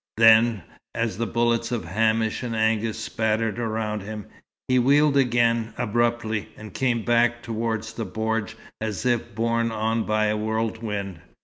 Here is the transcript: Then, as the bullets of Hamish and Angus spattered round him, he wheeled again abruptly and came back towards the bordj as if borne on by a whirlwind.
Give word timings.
Then, 0.17 0.63
as 0.95 1.19
the 1.19 1.27
bullets 1.27 1.71
of 1.71 1.85
Hamish 1.85 2.41
and 2.41 2.55
Angus 2.55 2.97
spattered 2.97 3.59
round 3.59 4.01
him, 4.01 4.25
he 4.67 4.79
wheeled 4.79 5.15
again 5.15 5.75
abruptly 5.77 6.49
and 6.57 6.73
came 6.73 7.05
back 7.05 7.43
towards 7.43 7.93
the 7.93 8.03
bordj 8.07 8.55
as 8.81 9.05
if 9.05 9.35
borne 9.35 9.71
on 9.71 10.05
by 10.05 10.25
a 10.25 10.37
whirlwind. 10.37 11.21